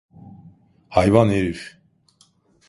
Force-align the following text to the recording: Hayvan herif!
Hayvan 0.89 1.29
herif! 1.29 1.77